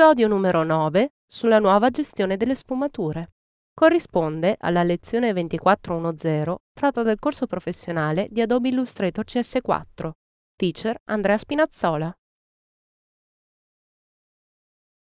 Episodio 0.00 0.28
numero 0.28 0.64
9 0.64 1.12
sulla 1.26 1.58
nuova 1.58 1.90
gestione 1.90 2.38
delle 2.38 2.54
sfumature. 2.54 3.34
Corrisponde 3.74 4.56
alla 4.58 4.82
lezione 4.82 5.34
2410 5.34 6.56
tratta 6.72 7.02
del 7.02 7.18
corso 7.18 7.46
professionale 7.46 8.26
di 8.30 8.40
Adobe 8.40 8.70
Illustrator 8.70 9.22
CS4. 9.26 10.10
Teacher 10.56 10.96
Andrea 11.04 11.36
Spinazzola. 11.36 12.10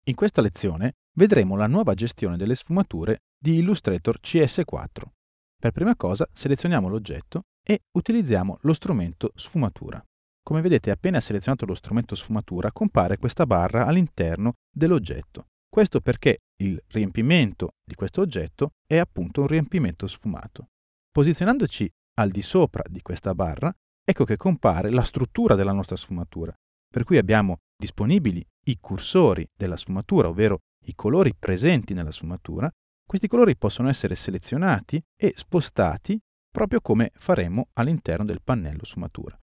In 0.06 0.16
questa 0.16 0.40
lezione 0.40 0.94
vedremo 1.18 1.58
la 1.58 1.68
nuova 1.68 1.94
gestione 1.94 2.38
delle 2.38 2.56
sfumature 2.56 3.24
di 3.38 3.58
Illustrator 3.58 4.20
CS4. 4.22 5.02
Per 5.60 5.72
prima 5.74 5.98
cosa 5.98 6.26
selezioniamo 6.32 6.88
l'oggetto 6.88 7.42
e 7.62 7.82
utilizziamo 7.92 8.60
lo 8.62 8.74
strumento 8.74 9.34
sfumatura. 9.36 10.02
Come 10.48 10.62
vedete 10.62 10.92
appena 10.92 11.20
selezionato 11.20 11.66
lo 11.66 11.76
strumento 11.76 12.16
sfumatura 12.16 12.72
compare 12.72 13.18
questa 13.18 13.46
barra 13.46 13.86
all'interno 13.86 14.54
dell'oggetto. 14.74 15.48
Questo 15.68 16.00
perché 16.00 16.38
il 16.64 16.82
riempimento 16.88 17.74
di 17.84 17.96
questo 17.96 18.22
oggetto 18.22 18.70
è 18.88 18.96
appunto 18.96 19.42
un 19.42 19.48
riempimento 19.48 20.08
sfumato. 20.08 20.70
Posizionandoci 21.12 21.92
al 22.22 22.32
di 22.32 22.42
sopra 22.42 22.82
di 22.90 23.02
questa 23.02 23.36
barra, 23.36 23.76
ecco 24.06 24.24
che 24.24 24.38
compare 24.38 24.90
la 24.90 25.04
struttura 25.04 25.56
della 25.56 25.74
nostra 25.74 25.98
sfumatura, 25.98 26.54
per 26.88 27.04
cui 27.04 27.18
abbiamo 27.18 27.58
disponibili 27.76 28.42
i 28.68 28.78
cursori 28.80 29.46
della 29.54 29.76
sfumatura, 29.76 30.30
ovvero 30.30 30.60
i 30.86 30.96
colori 30.96 31.36
presenti 31.38 31.94
nella 31.94 32.12
sfumatura. 32.12 32.72
Questi 33.06 33.28
colori 33.28 33.58
possono 33.58 33.90
essere 33.90 34.16
selezionati 34.16 35.04
e 35.14 35.34
spostati 35.36 36.18
proprio 36.50 36.80
come 36.80 37.12
faremo 37.16 37.68
all'interno 37.74 38.24
del 38.24 38.42
pannello 38.42 38.86
sfumatura. 38.86 39.38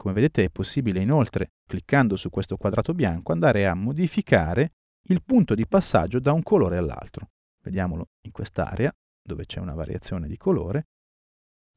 Come 0.00 0.14
vedete 0.14 0.44
è 0.44 0.48
possibile 0.48 1.02
inoltre, 1.02 1.50
cliccando 1.66 2.16
su 2.16 2.30
questo 2.30 2.56
quadrato 2.56 2.94
bianco, 2.94 3.32
andare 3.32 3.66
a 3.66 3.74
modificare 3.74 4.72
il 5.10 5.22
punto 5.22 5.54
di 5.54 5.66
passaggio 5.66 6.18
da 6.18 6.32
un 6.32 6.42
colore 6.42 6.78
all'altro. 6.78 7.32
Vediamolo 7.62 8.06
in 8.22 8.30
quest'area, 8.30 8.90
dove 9.22 9.44
c'è 9.44 9.60
una 9.60 9.74
variazione 9.74 10.26
di 10.26 10.38
colore. 10.38 10.86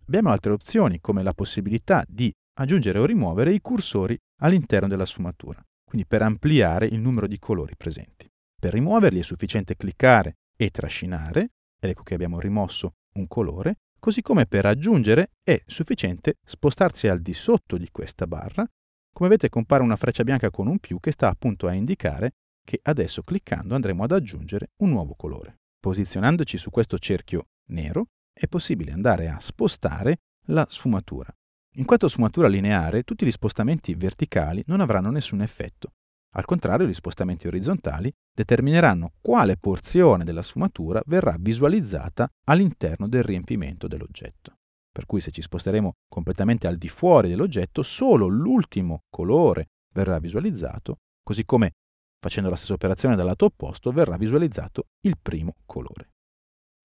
Abbiamo 0.05 0.29
altre 0.29 0.53
opzioni, 0.53 1.01
come 1.01 1.21
la 1.21 1.33
possibilità 1.33 2.05
di 2.07 2.33
aggiungere 2.59 2.99
o 2.99 3.05
rimuovere 3.05 3.51
i 3.51 3.59
cursori 3.59 4.17
all'interno 4.39 4.87
della 4.87 5.05
sfumatura, 5.05 5.61
quindi 5.83 6.07
per 6.07 6.21
ampliare 6.21 6.85
il 6.85 7.01
numero 7.01 7.27
di 7.27 7.37
colori 7.39 7.75
presenti. 7.75 8.25
Per 8.57 8.71
rimuoverli 8.71 9.19
è 9.19 9.23
sufficiente 9.23 9.75
cliccare 9.75 10.37
e 10.55 10.69
trascinare, 10.69 11.49
ed 11.77 11.89
ecco 11.89 12.03
che 12.03 12.13
abbiamo 12.13 12.39
rimosso 12.39 12.93
un 13.15 13.27
colore, 13.27 13.79
così 14.03 14.21
come 14.21 14.45
per 14.45 14.65
aggiungere 14.65 15.31
è 15.41 15.63
sufficiente 15.65 16.39
spostarsi 16.43 17.07
al 17.07 17.21
di 17.21 17.33
sotto 17.33 17.77
di 17.77 17.87
questa 17.89 18.27
barra. 18.27 18.69
Come 19.13 19.29
vedete 19.29 19.47
compare 19.47 19.81
una 19.81 19.95
freccia 19.95 20.25
bianca 20.25 20.49
con 20.49 20.67
un 20.67 20.77
più 20.79 20.99
che 20.99 21.13
sta 21.13 21.29
appunto 21.29 21.67
a 21.67 21.73
indicare 21.73 22.33
che 22.65 22.81
adesso 22.83 23.23
cliccando 23.23 23.75
andremo 23.75 24.03
ad 24.03 24.11
aggiungere 24.11 24.71
un 24.79 24.89
nuovo 24.89 25.13
colore. 25.15 25.59
Posizionandoci 25.79 26.57
su 26.57 26.69
questo 26.69 26.99
cerchio 26.99 27.45
nero 27.69 28.07
è 28.33 28.45
possibile 28.47 28.91
andare 28.91 29.29
a 29.29 29.39
spostare 29.39 30.17
la 30.47 30.67
sfumatura. 30.69 31.33
In 31.75 31.85
quanto 31.85 32.09
sfumatura 32.09 32.49
lineare, 32.49 33.03
tutti 33.03 33.25
gli 33.25 33.31
spostamenti 33.31 33.93
verticali 33.93 34.65
non 34.67 34.81
avranno 34.81 35.11
nessun 35.11 35.41
effetto. 35.41 35.93
Al 36.35 36.45
contrario, 36.45 36.87
gli 36.87 36.93
spostamenti 36.93 37.47
orizzontali 37.47 38.11
determineranno 38.33 39.13
quale 39.21 39.57
porzione 39.57 40.23
della 40.23 40.41
sfumatura 40.41 41.01
verrà 41.05 41.35
visualizzata 41.39 42.27
all'interno 42.45 43.07
del 43.07 43.23
riempimento 43.23 43.87
dell'oggetto. 43.87 44.57
Per 44.91 45.05
cui 45.05 45.21
se 45.21 45.31
ci 45.31 45.41
sposteremo 45.41 45.93
completamente 46.07 46.67
al 46.67 46.77
di 46.77 46.89
fuori 46.89 47.29
dell'oggetto, 47.29 47.81
solo 47.81 48.27
l'ultimo 48.27 49.03
colore 49.09 49.69
verrà 49.93 50.19
visualizzato, 50.19 50.97
così 51.23 51.45
come 51.45 51.73
facendo 52.19 52.49
la 52.49 52.55
stessa 52.55 52.73
operazione 52.73 53.15
dal 53.15 53.25
lato 53.25 53.45
opposto 53.45 53.91
verrà 53.91 54.17
visualizzato 54.17 54.87
il 55.01 55.17
primo 55.21 55.55
colore. 55.65 56.11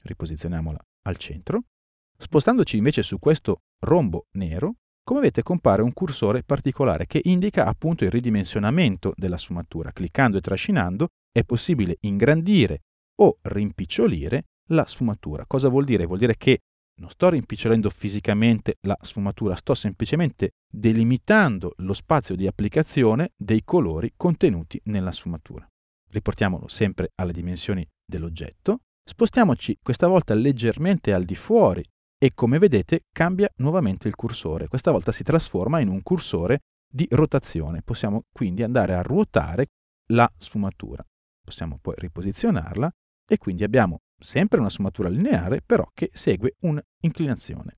Riposizioniamola 0.02 0.78
al 1.06 1.16
centro. 1.16 1.62
Spostandoci 2.16 2.76
invece 2.76 3.02
su 3.02 3.18
questo 3.18 3.60
rombo 3.80 4.26
nero, 4.32 4.74
come 5.08 5.20
vedete 5.20 5.42
compare 5.42 5.80
un 5.80 5.94
cursore 5.94 6.42
particolare 6.42 7.06
che 7.06 7.22
indica 7.24 7.64
appunto 7.64 8.04
il 8.04 8.10
ridimensionamento 8.10 9.14
della 9.16 9.38
sfumatura. 9.38 9.90
Cliccando 9.90 10.36
e 10.36 10.42
trascinando 10.42 11.08
è 11.32 11.44
possibile 11.44 11.96
ingrandire 12.00 12.82
o 13.22 13.38
rimpicciolire 13.40 14.48
la 14.66 14.84
sfumatura. 14.84 15.46
Cosa 15.46 15.70
vuol 15.70 15.86
dire? 15.86 16.04
Vuol 16.04 16.18
dire 16.18 16.36
che 16.36 16.58
non 17.00 17.08
sto 17.08 17.30
rimpicciolendo 17.30 17.88
fisicamente 17.88 18.74
la 18.82 18.98
sfumatura, 19.00 19.56
sto 19.56 19.74
semplicemente 19.74 20.50
delimitando 20.70 21.72
lo 21.78 21.94
spazio 21.94 22.36
di 22.36 22.46
applicazione 22.46 23.30
dei 23.34 23.64
colori 23.64 24.12
contenuti 24.14 24.78
nella 24.84 25.12
sfumatura. 25.12 25.66
Riportiamolo 26.10 26.68
sempre 26.68 27.12
alle 27.14 27.32
dimensioni 27.32 27.82
dell'oggetto. 28.04 28.80
Spostiamoci 29.08 29.78
questa 29.82 30.06
volta 30.06 30.34
leggermente 30.34 31.14
al 31.14 31.24
di 31.24 31.34
fuori 31.34 31.82
e 32.18 32.32
come 32.34 32.58
vedete 32.58 33.04
cambia 33.12 33.48
nuovamente 33.56 34.08
il 34.08 34.16
cursore. 34.16 34.66
Questa 34.66 34.90
volta 34.90 35.12
si 35.12 35.22
trasforma 35.22 35.78
in 35.80 35.88
un 35.88 36.02
cursore 36.02 36.62
di 36.90 37.06
rotazione. 37.10 37.82
Possiamo 37.82 38.24
quindi 38.32 38.62
andare 38.62 38.94
a 38.94 39.02
ruotare 39.02 39.68
la 40.10 40.30
sfumatura. 40.36 41.04
Possiamo 41.44 41.78
poi 41.80 41.94
riposizionarla 41.96 42.90
e 43.26 43.38
quindi 43.38 43.62
abbiamo 43.62 44.00
sempre 44.18 44.58
una 44.58 44.68
sfumatura 44.68 45.08
lineare 45.08 45.62
però 45.64 45.88
che 45.94 46.10
segue 46.12 46.56
un'inclinazione. 46.60 47.76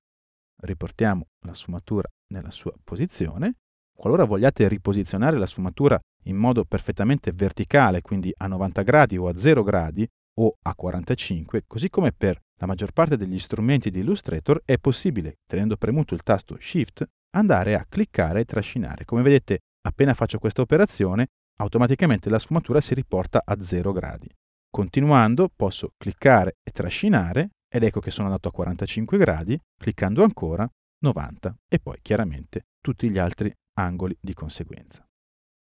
Riportiamo 0.61 1.27
la 1.45 1.53
sfumatura 1.53 2.09
nella 2.33 2.51
sua 2.51 2.73
posizione. 2.83 3.55
Qualora 3.95 4.23
vogliate 4.23 4.67
riposizionare 4.67 5.37
la 5.37 5.45
sfumatura 5.45 5.99
in 6.25 6.35
modo 6.35 6.65
perfettamente 6.65 7.31
verticale, 7.31 8.01
quindi 8.01 8.33
a 8.35 8.47
90 8.47 8.81
gradi 8.81 9.17
o 9.17 9.27
a 9.27 9.37
0 9.37 9.63
gradi, 9.63 10.07
o 10.39 10.57
a 10.61 10.73
45, 10.73 11.63
così 11.67 11.89
come 11.89 12.11
per 12.11 12.39
la 12.61 12.67
maggior 12.67 12.91
parte 12.91 13.17
degli 13.17 13.39
strumenti 13.39 13.89
di 13.89 13.99
Illustrator 14.01 14.61
è 14.63 14.77
possibile, 14.77 15.39
tenendo 15.47 15.77
premuto 15.77 16.13
il 16.13 16.21
tasto 16.21 16.57
Shift, 16.59 17.03
andare 17.31 17.73
a 17.73 17.85
cliccare 17.89 18.41
e 18.41 18.45
trascinare. 18.45 19.03
Come 19.03 19.23
vedete, 19.23 19.61
appena 19.81 20.13
faccio 20.13 20.37
questa 20.37 20.61
operazione, 20.61 21.29
automaticamente 21.59 22.29
la 22.29 22.37
sfumatura 22.37 22.79
si 22.79 22.93
riporta 22.93 23.41
a 23.43 23.59
0 23.59 23.91
gradi. 23.91 24.29
Continuando 24.69 25.49
posso 25.53 25.93
cliccare 25.97 26.57
e 26.61 26.69
trascinare 26.69 27.49
ed 27.67 27.81
ecco 27.81 27.99
che 27.99 28.11
sono 28.11 28.27
andato 28.27 28.47
a 28.47 28.51
45 28.51 29.17
gradi, 29.17 29.59
cliccando 29.75 30.21
ancora 30.23 30.69
90 30.99 31.55
e 31.67 31.79
poi 31.79 31.97
chiaramente 32.03 32.67
tutti 32.79 33.09
gli 33.09 33.17
altri 33.17 33.51
angoli 33.79 34.15
di 34.21 34.35
conseguenza. 34.35 35.03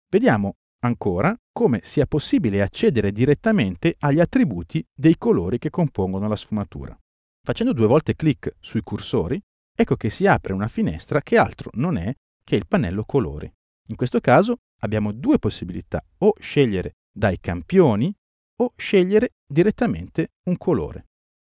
Vediamo 0.09 0.55
ancora 0.85 1.35
come 1.51 1.81
sia 1.83 2.05
possibile 2.05 2.61
accedere 2.61 3.11
direttamente 3.11 3.95
agli 3.99 4.19
attributi 4.19 4.85
dei 4.93 5.17
colori 5.17 5.57
che 5.57 5.69
compongono 5.69 6.27
la 6.27 6.35
sfumatura. 6.35 6.97
Facendo 7.41 7.73
due 7.73 7.87
volte 7.87 8.15
clic 8.15 8.55
sui 8.59 8.81
cursori, 8.81 9.41
ecco 9.75 9.95
che 9.95 10.09
si 10.09 10.25
apre 10.27 10.53
una 10.53 10.67
finestra 10.67 11.21
che 11.21 11.37
altro 11.37 11.69
non 11.73 11.97
è 11.97 12.13
che 12.43 12.55
il 12.55 12.67
pannello 12.67 13.03
colori. 13.05 13.51
In 13.87 13.95
questo 13.95 14.19
caso 14.19 14.57
abbiamo 14.81 15.11
due 15.11 15.39
possibilità, 15.39 16.03
o 16.19 16.33
scegliere 16.39 16.93
dai 17.11 17.39
campioni 17.39 18.13
o 18.57 18.73
scegliere 18.75 19.33
direttamente 19.45 20.31
un 20.45 20.57
colore. 20.57 21.05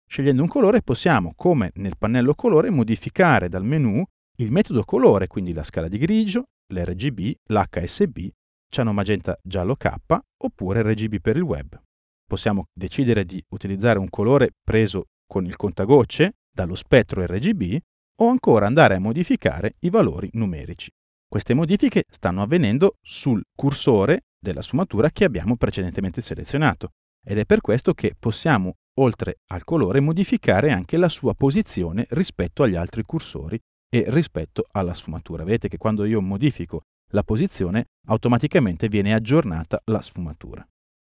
Scegliendo 0.06 0.43
un 0.43 0.49
colore 0.49 0.82
possiamo, 0.82 1.32
come 1.37 1.70
nel 1.75 1.97
pannello 1.97 2.35
colore, 2.35 2.70
modificare 2.70 3.49
dal 3.49 3.64
menu 3.64 4.03
il 4.38 4.50
metodo 4.50 4.85
colore, 4.85 5.26
quindi 5.26 5.53
la 5.53 5.62
scala 5.62 5.88
di 5.88 5.99
grigio, 5.99 6.44
l'RGB, 6.73 7.32
l'HSB 7.47 8.29
ciano 8.75 8.93
magenta 8.93 9.38
giallo 9.41 9.76
K 9.76 9.94
oppure 10.37 10.82
RGB 10.82 11.21
per 11.21 11.37
il 11.37 11.43
web. 11.43 11.81
Possiamo 12.26 12.67
decidere 12.73 13.25
di 13.25 13.41
utilizzare 13.50 14.00
un 14.00 14.11
colore 14.11 14.50
preso 14.65 15.05
con 15.25 15.47
il 15.47 15.55
contagocce 15.55 16.38
dallo 16.53 16.75
spettro 16.75 17.25
RGB 17.25 17.76
o 18.21 18.29
ancora 18.29 18.67
andare 18.67 18.97
a 18.97 18.99
modificare 18.99 19.76
i 19.81 19.91
valori 19.91 20.29
numerici. 20.32 20.91
Queste 21.29 21.55
modifiche 21.55 22.05
stanno 22.09 22.43
avvenendo 22.43 22.97
sul 23.00 23.41
cursore 23.55 24.23
della 24.37 24.61
sfumatura 24.61 25.11
che 25.11 25.23
abbiamo 25.23 25.56
precedentemente 25.56 26.21
selezionato 26.21 26.94
ed 27.25 27.38
è 27.38 27.44
per 27.44 27.61
questo 27.61 27.94
che 27.94 28.17
possiamo, 28.19 28.75
oltre 28.99 29.38
al 29.53 29.62
colore, 29.62 30.00
modificare 30.00 30.73
anche 30.73 30.97
la 30.97 31.09
sua 31.09 31.35
posizione 31.35 32.06
rispetto 32.11 32.65
agli 32.65 32.75
altri 32.75 33.05
cursori 33.05 33.56
e 33.88 34.05
rispetto 34.09 34.67
alla 34.73 34.94
sfumatura. 34.94 35.44
Vedete 35.44 35.69
che 35.69 35.79
quando 35.79 36.05
io 36.05 36.21
modifico 36.21 36.82
la 37.12 37.23
posizione, 37.23 37.87
automaticamente 38.06 38.89
viene 38.89 39.15
aggiornata 39.15 39.81
la 39.87 40.03
sfumatura. 40.03 40.67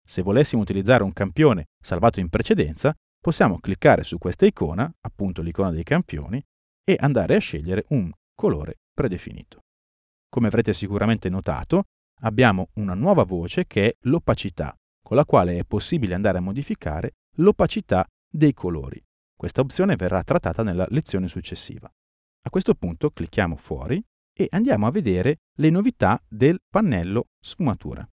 Se 0.06 0.22
volessimo 0.22 0.62
utilizzare 0.62 1.02
un 1.02 1.12
campione 1.12 1.66
salvato 1.82 2.20
in 2.20 2.28
precedenza, 2.28 2.94
possiamo 3.18 3.58
cliccare 3.58 4.04
su 4.04 4.18
questa 4.18 4.46
icona, 4.46 4.92
appunto 5.00 5.42
l'icona 5.42 5.72
dei 5.72 5.82
campioni, 5.82 6.42
e 6.84 6.96
andare 7.00 7.34
a 7.34 7.40
scegliere 7.40 7.86
un 7.88 8.12
colore 8.34 8.78
predefinito. 8.92 9.62
Come 10.28 10.46
avrete 10.46 10.72
sicuramente 10.72 11.28
notato, 11.28 11.84
abbiamo 12.20 12.68
una 12.74 12.94
nuova 12.94 13.24
voce 13.24 13.66
che 13.66 13.86
è 13.88 13.96
l'opacità, 14.02 14.74
con 15.02 15.16
la 15.16 15.24
quale 15.24 15.58
è 15.58 15.64
possibile 15.64 16.14
andare 16.14 16.38
a 16.38 16.42
modificare 16.42 17.14
l'opacità 17.38 18.06
dei 18.28 18.52
colori. 18.52 19.02
Questa 19.34 19.60
opzione 19.60 19.96
verrà 19.96 20.22
trattata 20.22 20.62
nella 20.62 20.86
lezione 20.90 21.28
successiva. 21.28 21.90
A 22.42 22.50
questo 22.50 22.74
punto 22.74 23.10
clicchiamo 23.10 23.56
fuori 23.56 24.02
e 24.38 24.48
andiamo 24.50 24.86
a 24.86 24.90
vedere 24.90 25.38
le 25.54 25.70
novità 25.70 26.22
del 26.28 26.60
pannello 26.68 27.28
sfumatura. 27.40 28.06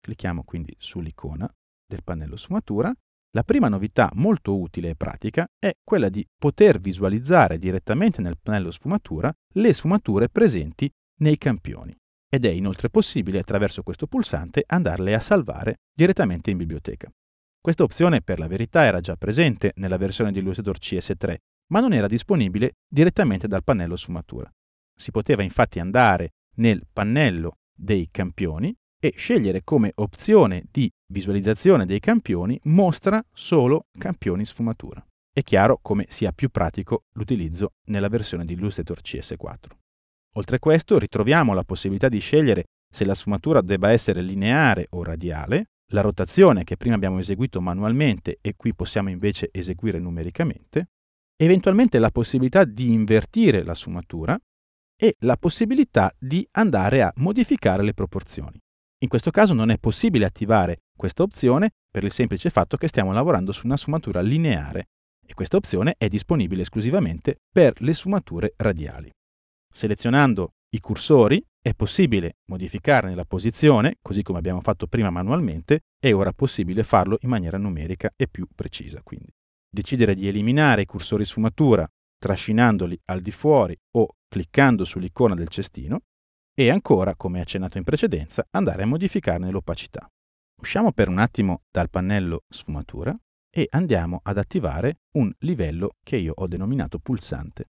Clicchiamo 0.00 0.42
quindi 0.42 0.74
sull'icona 0.78 1.52
del 1.86 2.02
pannello 2.02 2.36
sfumatura. 2.36 2.94
La 3.32 3.42
prima 3.42 3.68
novità 3.68 4.10
molto 4.14 4.58
utile 4.58 4.90
e 4.90 4.96
pratica 4.96 5.46
è 5.58 5.74
quella 5.84 6.08
di 6.08 6.26
poter 6.38 6.80
visualizzare 6.80 7.58
direttamente 7.58 8.22
nel 8.22 8.38
pannello 8.42 8.70
sfumatura 8.70 9.30
le 9.54 9.72
sfumature 9.74 10.30
presenti 10.30 10.90
nei 11.18 11.36
campioni 11.36 11.94
ed 12.28 12.46
è 12.46 12.50
inoltre 12.50 12.88
possibile 12.88 13.38
attraverso 13.38 13.82
questo 13.82 14.06
pulsante 14.06 14.64
andarle 14.66 15.14
a 15.14 15.20
salvare 15.20 15.80
direttamente 15.94 16.50
in 16.50 16.56
biblioteca. 16.56 17.10
Questa 17.60 17.82
opzione 17.82 18.22
per 18.22 18.38
la 18.38 18.46
verità 18.46 18.84
era 18.84 19.00
già 19.00 19.16
presente 19.16 19.72
nella 19.76 19.98
versione 19.98 20.32
di 20.32 20.38
Illustrator 20.38 20.78
CS3, 20.78 21.36
ma 21.72 21.80
non 21.80 21.92
era 21.92 22.06
disponibile 22.06 22.76
direttamente 22.88 23.48
dal 23.48 23.64
pannello 23.64 23.96
sfumatura. 23.96 24.50
Si 24.98 25.10
poteva 25.10 25.42
infatti 25.42 25.78
andare 25.78 26.30
nel 26.56 26.86
pannello 26.90 27.58
dei 27.74 28.08
campioni 28.10 28.74
e 28.98 29.12
scegliere 29.16 29.62
come 29.62 29.92
opzione 29.96 30.64
di 30.70 30.90
visualizzazione 31.12 31.86
dei 31.86 32.00
campioni 32.00 32.58
mostra 32.64 33.22
solo 33.32 33.86
campioni 33.96 34.44
sfumatura. 34.44 35.04
È 35.32 35.42
chiaro 35.42 35.78
come 35.82 36.06
sia 36.08 36.32
più 36.32 36.48
pratico 36.48 37.04
l'utilizzo 37.12 37.74
nella 37.88 38.08
versione 38.08 38.46
di 38.46 38.54
Illustrator 38.54 39.00
CS4. 39.02 39.68
Oltre 40.36 40.56
a 40.56 40.58
questo 40.58 40.98
ritroviamo 40.98 41.52
la 41.52 41.62
possibilità 41.62 42.08
di 42.08 42.18
scegliere 42.18 42.64
se 42.90 43.04
la 43.04 43.14
sfumatura 43.14 43.60
debba 43.60 43.90
essere 43.90 44.22
lineare 44.22 44.86
o 44.90 45.02
radiale, 45.02 45.66
la 45.92 46.00
rotazione 46.00 46.64
che 46.64 46.76
prima 46.76 46.94
abbiamo 46.94 47.18
eseguito 47.18 47.60
manualmente 47.60 48.38
e 48.40 48.54
qui 48.56 48.74
possiamo 48.74 49.10
invece 49.10 49.50
eseguire 49.52 49.98
numericamente, 49.98 50.88
eventualmente 51.36 51.98
la 51.98 52.10
possibilità 52.10 52.64
di 52.64 52.92
invertire 52.92 53.62
la 53.62 53.74
sfumatura 53.74 54.38
e 54.96 55.16
la 55.20 55.36
possibilità 55.36 56.12
di 56.18 56.46
andare 56.52 57.02
a 57.02 57.12
modificare 57.16 57.82
le 57.82 57.94
proporzioni. 57.94 58.58
In 59.02 59.08
questo 59.08 59.30
caso 59.30 59.52
non 59.52 59.70
è 59.70 59.78
possibile 59.78 60.24
attivare 60.24 60.82
questa 60.96 61.22
opzione 61.22 61.72
per 61.90 62.02
il 62.04 62.12
semplice 62.12 62.48
fatto 62.48 62.76
che 62.76 62.88
stiamo 62.88 63.12
lavorando 63.12 63.52
su 63.52 63.66
una 63.66 63.76
sfumatura 63.76 64.22
lineare 64.22 64.88
e 65.26 65.34
questa 65.34 65.56
opzione 65.56 65.94
è 65.98 66.08
disponibile 66.08 66.62
esclusivamente 66.62 67.40
per 67.52 67.74
le 67.82 67.92
sfumature 67.92 68.54
radiali. 68.56 69.10
Selezionando 69.70 70.52
i 70.70 70.80
cursori 70.80 71.44
è 71.60 71.74
possibile 71.74 72.36
modificarne 72.46 73.14
la 73.14 73.24
posizione, 73.24 73.96
così 74.00 74.22
come 74.22 74.38
abbiamo 74.38 74.60
fatto 74.60 74.86
prima 74.86 75.10
manualmente, 75.10 75.80
è 75.98 76.12
ora 76.14 76.32
possibile 76.32 76.82
farlo 76.84 77.18
in 77.20 77.28
maniera 77.28 77.58
numerica 77.58 78.10
e 78.16 78.28
più 78.28 78.46
precisa. 78.54 79.00
Quindi 79.02 79.30
decidere 79.68 80.14
di 80.14 80.28
eliminare 80.28 80.82
i 80.82 80.86
cursori 80.86 81.24
sfumatura 81.24 81.86
trascinandoli 82.18 82.98
al 83.06 83.20
di 83.20 83.30
fuori 83.30 83.76
o 83.96 84.15
cliccando 84.28 84.84
sull'icona 84.84 85.34
del 85.34 85.48
cestino 85.48 86.00
e 86.54 86.70
ancora, 86.70 87.14
come 87.16 87.40
accennato 87.40 87.78
in 87.78 87.84
precedenza, 87.84 88.46
andare 88.50 88.82
a 88.82 88.86
modificarne 88.86 89.50
l'opacità. 89.50 90.08
Usciamo 90.60 90.92
per 90.92 91.08
un 91.08 91.18
attimo 91.18 91.62
dal 91.70 91.90
pannello 91.90 92.44
sfumatura 92.48 93.16
e 93.50 93.66
andiamo 93.70 94.20
ad 94.22 94.38
attivare 94.38 95.00
un 95.12 95.32
livello 95.40 95.96
che 96.02 96.16
io 96.16 96.32
ho 96.34 96.46
denominato 96.46 96.98
pulsante. 96.98 97.66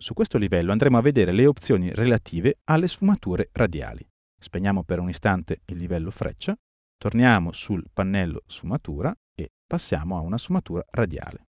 Su 0.00 0.14
questo 0.14 0.38
livello 0.38 0.70
andremo 0.70 0.98
a 0.98 1.02
vedere 1.02 1.32
le 1.32 1.46
opzioni 1.46 1.92
relative 1.92 2.58
alle 2.64 2.86
sfumature 2.86 3.48
radiali. 3.52 4.06
Spegniamo 4.40 4.84
per 4.84 5.00
un 5.00 5.08
istante 5.08 5.62
il 5.66 5.76
livello 5.76 6.12
freccia, 6.12 6.56
torniamo 6.96 7.52
sul 7.52 7.84
pannello 7.92 8.42
sfumatura 8.46 9.12
e 9.34 9.50
passiamo 9.66 10.16
a 10.16 10.20
una 10.20 10.38
sfumatura 10.38 10.84
radiale. 10.90 11.46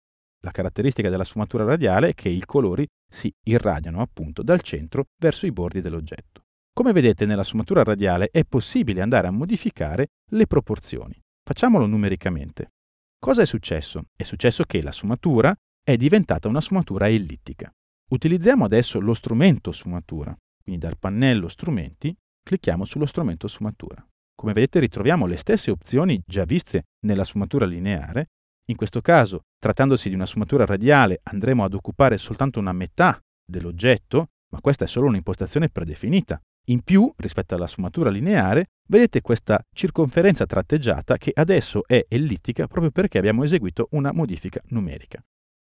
La 0.44 0.50
caratteristica 0.50 1.08
della 1.08 1.22
sfumatura 1.22 1.64
radiale 1.64 2.08
è 2.08 2.14
che 2.14 2.28
i 2.28 2.44
colori 2.44 2.84
si 3.12 3.32
irradiano 3.46 4.00
appunto 4.00 4.42
dal 4.42 4.62
centro 4.62 5.08
verso 5.18 5.46
i 5.46 5.52
bordi 5.52 5.80
dell'oggetto. 5.80 6.44
Come 6.72 6.92
vedete 6.92 7.26
nella 7.26 7.44
sfumatura 7.44 7.82
radiale 7.82 8.30
è 8.32 8.44
possibile 8.44 9.02
andare 9.02 9.26
a 9.26 9.30
modificare 9.30 10.08
le 10.30 10.46
proporzioni. 10.46 11.20
Facciamolo 11.44 11.86
numericamente. 11.86 12.70
Cosa 13.18 13.42
è 13.42 13.46
successo? 13.46 14.06
È 14.16 14.22
successo 14.22 14.64
che 14.64 14.80
la 14.80 14.90
sfumatura 14.90 15.54
è 15.84 15.96
diventata 15.96 16.48
una 16.48 16.60
sfumatura 16.60 17.08
ellittica. 17.08 17.70
Utilizziamo 18.10 18.64
adesso 18.64 18.98
lo 19.00 19.14
strumento 19.14 19.72
sfumatura, 19.72 20.34
quindi 20.62 20.84
dal 20.84 20.98
pannello 20.98 21.48
strumenti 21.48 22.16
clicchiamo 22.42 22.84
sullo 22.84 23.06
strumento 23.06 23.46
sfumatura. 23.48 24.04
Come 24.34 24.54
vedete 24.54 24.80
ritroviamo 24.80 25.26
le 25.26 25.36
stesse 25.36 25.70
opzioni 25.70 26.20
già 26.26 26.44
viste 26.44 26.84
nella 27.06 27.24
sfumatura 27.24 27.66
lineare, 27.66 28.30
in 28.66 28.76
questo 28.76 29.00
caso 29.00 29.42
trattandosi 29.58 30.08
di 30.08 30.14
una 30.14 30.26
sfumatura 30.26 30.64
radiale 30.64 31.20
andremo 31.24 31.64
ad 31.64 31.74
occupare 31.74 32.18
soltanto 32.18 32.58
una 32.58 32.72
metà 32.72 33.20
dell'oggetto, 33.44 34.28
ma 34.52 34.60
questa 34.60 34.84
è 34.84 34.88
solo 34.88 35.06
un'impostazione 35.08 35.68
predefinita. 35.68 36.40
In 36.66 36.82
più, 36.82 37.12
rispetto 37.16 37.54
alla 37.54 37.66
sfumatura 37.66 38.08
lineare, 38.08 38.66
vedete 38.88 39.20
questa 39.20 39.60
circonferenza 39.74 40.46
tratteggiata 40.46 41.16
che 41.16 41.32
adesso 41.34 41.82
è 41.86 42.04
ellittica 42.08 42.68
proprio 42.68 42.92
perché 42.92 43.18
abbiamo 43.18 43.42
eseguito 43.42 43.88
una 43.92 44.12
modifica 44.12 44.60
numerica. 44.66 45.20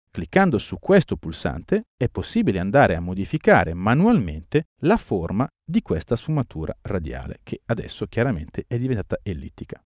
Cliccando 0.10 0.58
su 0.58 0.78
questo 0.80 1.18
pulsante 1.18 1.88
è 1.98 2.08
possibile 2.08 2.60
andare 2.60 2.96
a 2.96 3.02
modificare 3.02 3.74
manualmente 3.74 4.68
la 4.84 4.96
forma 4.96 5.46
di 5.62 5.82
questa 5.82 6.16
sfumatura 6.16 6.74
radiale, 6.84 7.40
che 7.44 7.60
adesso 7.66 8.06
chiaramente 8.06 8.64
è 8.66 8.80
diventata 8.80 9.20
ellittica. 9.22 9.84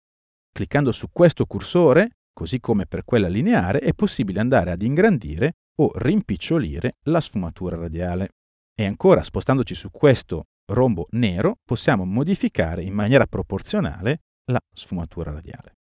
Cliccando 0.51 0.91
su 0.91 1.07
questo 1.11 1.47
cursore, 1.47 2.17
così 2.39 2.61
come 2.61 2.85
per 2.85 3.03
quella 3.03 3.27
lineare, 3.27 3.79
è 3.79 3.93
possibile 3.93 4.39
andare 4.39 4.71
ad 4.71 4.81
ingrandire 4.81 5.55
o 5.81 5.91
rimpicciolire 5.93 6.95
la 7.07 7.19
sfumatura 7.19 7.75
radiale. 7.75 8.29
E 8.73 8.85
ancora, 8.85 9.23
spostandoci 9.23 9.75
su 9.75 9.91
questo 9.91 10.45
rombo 10.71 11.07
nero, 11.11 11.57
possiamo 11.65 12.05
modificare 12.05 12.81
in 12.83 12.93
maniera 12.93 13.27
proporzionale 13.27 14.21
la 14.45 14.59
sfumatura 14.73 15.33
radiale. 15.33 15.73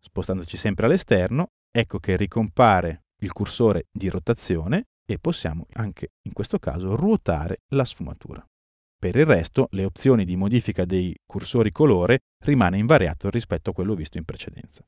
Spostandoci 0.00 0.56
sempre 0.56 0.86
all'esterno, 0.86 1.50
ecco 1.70 2.00
che 2.00 2.16
ricompare 2.16 3.04
il 3.22 3.30
cursore 3.30 3.84
di 3.92 4.08
rotazione 4.08 4.86
e 5.08 5.20
possiamo 5.20 5.68
anche 5.74 6.08
in 6.22 6.32
questo 6.32 6.58
caso 6.58 6.96
ruotare 6.96 7.58
la 7.68 7.84
sfumatura. 7.84 8.44
Per 8.98 9.14
il 9.14 9.26
resto 9.26 9.68
le 9.70 9.84
opzioni 9.84 10.24
di 10.24 10.34
modifica 10.34 10.84
dei 10.84 11.14
cursori 11.24 11.70
colore 11.70 12.22
rimane 12.42 12.78
invariato 12.78 13.30
rispetto 13.30 13.70
a 13.70 13.72
quello 13.72 13.94
visto 13.94 14.18
in 14.18 14.24
precedenza. 14.24 14.84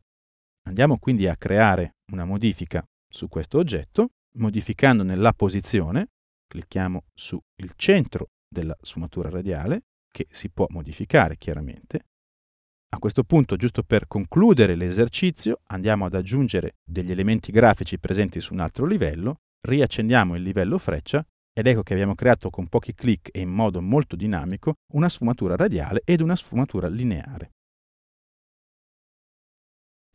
Andiamo 0.67 0.99
quindi 0.99 1.27
a 1.27 1.37
creare 1.37 1.97
una 2.13 2.25
modifica 2.25 2.85
su 3.09 3.29
questo 3.29 3.59
oggetto, 3.59 4.11
modificandone 4.39 5.15
la 5.17 5.33
posizione, 5.33 6.09
clicchiamo 6.47 7.05
sul 7.15 7.41
centro 7.77 8.29
della 8.49 8.77
sfumatura 8.81 9.31
radiale, 9.31 9.83
che 10.11 10.27
si 10.31 10.51
può 10.51 10.67
modificare 10.71 11.37
chiaramente, 11.37 12.05
a 12.89 12.99
questo 12.99 13.25
punto, 13.25 13.57
giusto 13.57 13.83
per 13.83 14.07
concludere 14.07 14.77
l'esercizio, 14.77 15.61
andiamo 15.67 16.07
ad 16.07 16.15
aggiungere 16.15 16.77
degli 16.83 17.11
elementi 17.11 17.51
grafici 17.51 17.99
presenti 17.99 18.41
su 18.41 18.55
un 18.55 18.61
altro 18.61 18.87
livello, 18.87 19.41
riaccendiamo 19.67 20.37
il 20.37 20.43
livello 20.43 20.79
freccia 20.79 21.23
ed 21.53 21.67
ecco 21.67 21.83
che 21.83 21.93
abbiamo 21.93 22.15
creato 22.15 22.49
con 22.49 22.69
pochi 22.69 22.95
clic 22.95 23.29
e 23.33 23.41
in 23.41 23.51
modo 23.51 23.83
molto 23.83 24.15
dinamico 24.15 24.77
una 24.95 25.09
sfumatura 25.09 25.57
radiale 25.57 26.03
ed 26.05 26.21
una 26.21 26.37
sfumatura 26.37 26.87
lineare. 26.87 27.51